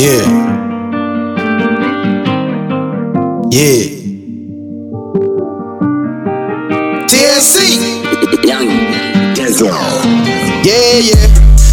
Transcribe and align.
Yeah. 0.00 0.24
Yeah. 3.52 3.84
TSC. 7.04 7.76
Yeah, 10.64 11.04
yeah. 11.04 11.20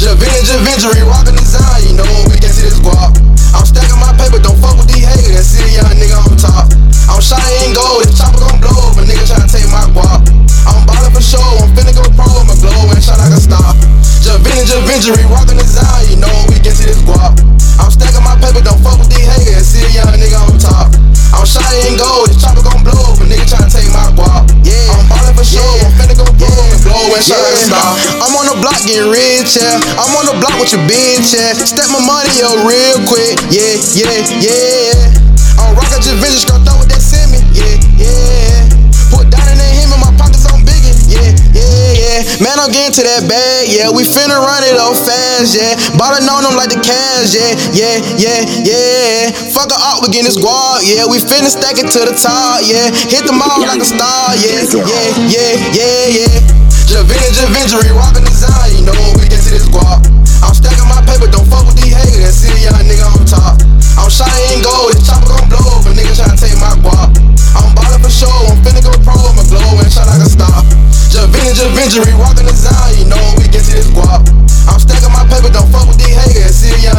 Javin, 0.00 0.40
Givenchy, 0.40 1.04
rockin' 1.04 1.36
design, 1.36 1.84
you 1.84 1.92
know 2.00 2.08
we 2.32 2.40
can 2.40 2.48
see 2.48 2.64
this 2.64 2.80
guap. 2.80 3.12
I'm 3.52 3.68
stacking 3.68 4.00
my 4.00 4.16
paper, 4.16 4.40
don't 4.40 4.56
fuck 4.56 4.80
with 4.80 4.88
these 4.88 5.04
haters, 5.04 5.36
that 5.36 5.44
city 5.44 5.76
young 5.76 5.92
nigga 5.92 6.16
on 6.16 6.32
top. 6.40 6.72
I'm 7.12 7.20
shot 7.20 7.44
in 7.60 7.76
gold, 7.76 8.08
this 8.08 8.16
chopper 8.16 8.40
gon' 8.40 8.56
blow, 8.56 8.88
but 8.96 9.04
nigga 9.04 9.28
tryna 9.28 9.52
take 9.52 9.68
my 9.68 9.84
guap. 9.92 10.24
I'm 10.64 10.80
ballin' 10.88 11.12
for 11.12 11.20
show, 11.20 11.44
I'm 11.60 11.68
finna 11.76 11.92
go 11.92 12.00
pro, 12.16 12.24
my 12.48 12.56
glow 12.56 12.88
and 12.88 13.04
shot 13.04 13.20
like 13.20 13.36
a 13.36 13.40
star. 13.44 13.76
Javin, 14.24 14.64
Givenchy, 14.64 15.12
rockin' 15.28 15.60
design, 15.60 15.83
you 15.83 15.83
my 27.14 27.22
glow 27.22 27.22
and 27.22 27.24
shot 27.24 27.42
like 27.46 27.54
a 27.54 27.62
star. 27.62 27.94
I'm 28.18 28.34
on 28.34 28.46
the 28.50 28.56
block 28.58 28.78
getting 28.82 29.10
rich, 29.10 29.54
yeah. 29.54 29.78
I'm 29.98 30.10
on 30.18 30.26
the 30.26 30.36
block 30.42 30.58
with 30.58 30.72
your 30.74 30.82
bitch, 30.90 31.34
yeah. 31.34 31.54
Step 31.54 31.86
my 31.90 32.02
money 32.02 32.42
up 32.42 32.66
real 32.66 32.98
quick, 33.06 33.38
yeah, 33.54 33.78
yeah, 33.94 34.18
yeah. 34.42 35.14
I'm 35.62 35.78
rockin' 35.78 36.02
Givenchy, 36.02 36.46
go 36.50 36.58
throw 36.66 36.82
it, 36.82 36.90
that 36.90 36.98
send 36.98 37.30
me, 37.30 37.38
yeah, 37.54 37.78
yeah. 37.94 38.66
Put 39.14 39.30
down 39.30 39.46
in 39.46 39.62
him 39.62 39.94
and 39.94 40.02
my 40.02 40.10
pockets 40.18 40.42
on 40.50 40.66
biggin', 40.66 40.98
yeah, 41.06 41.30
yeah, 41.54 41.94
yeah. 41.94 42.42
Man, 42.42 42.58
I'm 42.58 42.74
getting 42.74 42.90
to 42.98 43.02
that 43.06 43.30
bag, 43.30 43.70
yeah. 43.70 43.94
We 43.94 44.02
finna 44.02 44.34
run 44.34 44.66
it 44.66 44.74
up 44.74 44.98
fast, 44.98 45.54
yeah. 45.54 45.78
Ballin' 45.94 46.26
on 46.26 46.42
them 46.42 46.58
like 46.58 46.74
the 46.74 46.82
cash, 46.82 47.30
yeah, 47.30 47.54
yeah, 47.70 48.02
yeah, 48.18 48.42
yeah. 48.66 49.30
Fuck 49.54 49.70
a 49.70 49.78
up, 49.78 50.02
we 50.02 50.10
getting 50.10 50.26
this 50.26 50.40
guap, 50.42 50.82
yeah. 50.82 51.06
We 51.06 51.22
finna 51.22 51.46
stack 51.46 51.78
it 51.78 51.86
to 51.94 52.00
the 52.02 52.14
top, 52.18 52.66
yeah. 52.66 52.90
Hit 53.06 53.22
them 53.30 53.38
all 53.38 53.62
like 53.62 53.78
a 53.78 53.86
star, 53.86 54.34
yeah, 54.34 54.66
yeah, 54.66 55.30
yeah, 55.30 55.54
yeah, 55.70 55.93
Givenchy, 57.64 57.96
rockin' 57.96 58.24
design, 58.28 58.76
you 58.76 58.84
know 58.84 58.92
we 59.16 59.24
get 59.24 59.40
to 59.40 59.48
this 59.48 59.64
guap. 59.72 60.04
I'm 60.44 60.52
stacking 60.52 60.84
my 60.84 61.00
paper, 61.08 61.32
don't 61.32 61.48
fuck 61.48 61.64
with 61.64 61.80
these 61.80 61.96
haters, 61.96 62.20
that 62.20 62.36
city 62.36 62.68
young 62.68 62.76
nigga 62.84 63.08
on 63.08 63.24
top. 63.24 63.56
I'm 63.96 64.12
shot 64.12 64.28
in 64.52 64.60
gold, 64.60 64.92
this 64.92 65.00
chopper 65.00 65.32
gon' 65.32 65.48
blow, 65.48 65.80
but 65.80 65.96
nigga 65.96 66.12
tryna 66.12 66.36
take 66.36 66.60
my 66.60 66.76
guap. 66.84 67.16
I'm 67.56 67.72
ballin' 67.72 68.04
for 68.04 68.12
show, 68.12 68.28
I'm 68.52 68.60
finna 68.60 68.84
go 68.84 68.92
pro, 69.00 69.16
my 69.32 69.40
glow 69.48 69.80
and 69.80 69.88
shot 69.88 70.12
like 70.12 70.20
a 70.20 70.28
star. 70.28 70.60
Javin, 71.08 71.56
Givenchy, 71.56 72.04
rockin' 72.20 72.44
design, 72.44 73.00
you 73.00 73.08
know 73.08 73.24
we 73.40 73.48
get 73.48 73.64
to 73.64 73.72
this 73.72 73.88
guap. 73.96 74.28
I'm 74.68 74.76
stacking 74.76 75.08
my 75.08 75.24
paper, 75.24 75.48
don't 75.48 75.64
fuck 75.72 75.88
with 75.88 75.96
these 75.96 76.12
haters, 76.12 76.60
young 76.68 76.76
nigga 76.76 76.92
on 76.92 76.93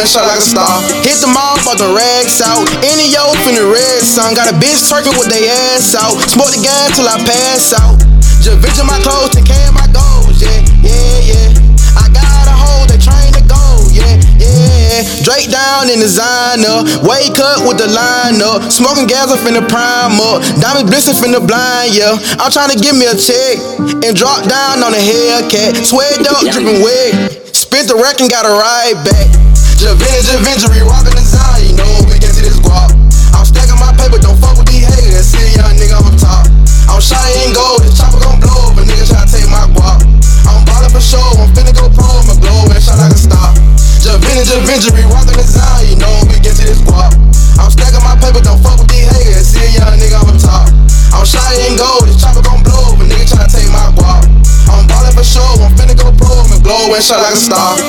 and 0.00 0.08
shot 0.08 0.24
like 0.24 0.40
a 0.40 0.44
star. 0.44 0.80
Hit 1.04 1.20
the 1.20 1.28
motherfucking 1.28 1.92
rags 1.92 2.40
out, 2.40 2.64
any 2.80 3.12
yo 3.12 3.36
finna 3.44 3.68
red 3.68 4.00
sun. 4.00 4.32
Got 4.32 4.48
a 4.48 4.56
bitch 4.56 4.80
twerking 4.88 5.12
with 5.20 5.28
they 5.28 5.44
ass 5.48 5.92
out. 5.92 6.16
Smoke 6.24 6.56
the 6.56 6.60
gas 6.64 6.96
till 6.96 7.04
I 7.04 7.20
pass 7.28 7.76
out. 7.76 8.00
Just 8.40 8.64
vision 8.64 8.88
my 8.88 8.96
clothes 9.04 9.36
and 9.36 9.44
can 9.44 9.76
my 9.76 9.84
goals, 9.92 10.40
yeah, 10.40 10.64
yeah, 10.80 11.52
yeah. 11.52 12.00
I 12.00 12.08
got 12.16 12.48
a 12.48 12.56
hold 12.56 12.88
that 12.88 13.04
train 13.04 13.28
to 13.36 13.44
go, 13.44 13.60
yeah, 13.92 14.16
yeah. 14.40 15.04
Drake 15.20 15.52
down 15.52 15.92
in 15.92 16.00
designer, 16.00 16.80
wake 17.04 17.36
up 17.36 17.68
with 17.68 17.76
the 17.76 17.92
line 17.92 18.40
up. 18.40 18.72
Smoking 18.72 19.04
gas 19.04 19.28
up 19.28 19.44
in 19.44 19.52
the 19.52 19.64
prime 19.68 20.16
up. 20.16 20.40
Diamond 20.64 20.88
blitzing 20.88 21.20
from 21.20 21.36
the 21.36 21.44
blind, 21.44 21.92
yeah. 21.92 22.16
I'm 22.40 22.48
tryna 22.48 22.80
give 22.80 22.96
me 22.96 23.04
a 23.04 23.12
check 23.12 23.60
and 24.00 24.16
drop 24.16 24.48
down 24.48 24.80
on 24.80 24.96
the 24.96 25.02
Hellcat. 25.02 25.84
Sweat 25.84 26.24
up, 26.24 26.40
dripping 26.48 26.80
wet. 26.80 27.36
Spent 27.52 27.92
the 27.92 28.00
wreck 28.00 28.24
and 28.24 28.32
got 28.32 28.48
a 28.48 28.52
ride 28.56 28.96
back. 29.04 29.39
Javin, 29.80 30.12
Givenchy, 30.28 30.84
rockin' 30.84 31.16
design, 31.16 31.64
you 31.64 31.72
know 31.72 31.88
we 32.04 32.20
get 32.20 32.36
to 32.36 32.44
this 32.44 32.60
guap. 32.60 32.92
I'm 33.32 33.48
stacking 33.48 33.80
my 33.80 33.88
paper, 33.96 34.20
don't 34.20 34.36
fuck 34.36 34.60
with 34.60 34.68
these 34.68 34.84
haters, 34.84 35.16
that 35.16 35.24
city 35.24 35.56
young 35.56 35.72
nigga 35.80 35.96
on 36.04 36.12
top. 36.20 36.44
I'm 36.84 37.00
shot 37.00 37.24
in 37.40 37.56
gold, 37.56 37.80
this 37.80 37.96
chopper 37.96 38.20
gon' 38.20 38.44
blow, 38.44 38.76
but 38.76 38.84
nigga 38.84 39.08
tryna 39.08 39.32
take 39.32 39.48
my 39.48 39.64
guap. 39.72 40.04
I'm 40.44 40.68
ballin' 40.68 40.92
for 40.92 41.00
show, 41.00 41.24
I'm 41.40 41.48
finna 41.56 41.72
go 41.72 41.88
pro, 41.96 42.04
I'm 42.12 42.28
a 42.28 42.36
glow 42.36 42.68
and 42.68 42.76
shot 42.76 43.00
like 43.00 43.08
a 43.08 43.16
star. 43.16 43.56
Javin, 44.04 44.44
Givenchy, 44.44 45.00
rockin' 45.08 45.40
design, 45.40 45.88
you 45.88 45.96
know 45.96 46.12
we 46.28 46.36
get 46.44 46.60
to 46.60 46.64
this 46.68 46.84
guap. 46.84 47.16
I'm 47.56 47.72
stacking 47.72 48.04
my 48.04 48.20
paper, 48.20 48.44
don't 48.44 48.60
fuck 48.60 48.76
with 48.76 48.92
these 48.92 49.08
haters, 49.08 49.48
city 49.48 49.80
young 49.80 49.96
nigga 49.96 50.20
on 50.20 50.36
top. 50.36 50.68
I'm 51.16 51.24
shot 51.24 51.56
in 51.56 51.80
gold, 51.80 52.04
this 52.04 52.20
chopper 52.20 52.44
gon' 52.44 52.60
blow, 52.60 53.00
but 53.00 53.08
nigga 53.08 53.32
tryna 53.32 53.48
take 53.48 53.72
my 53.72 53.88
guap. 53.96 54.28
I'm 54.68 54.84
ballin' 54.84 55.16
for 55.16 55.24
show, 55.24 55.48
I'm 55.64 55.72
finna 55.72 55.96
go 55.96 56.12
pro, 56.20 56.36
I'm 56.36 56.52
a 56.52 56.60
glow 56.60 56.92
and 56.92 57.00
shot 57.00 57.24
like 57.24 57.32
a 57.32 57.40
star. 57.40 57.80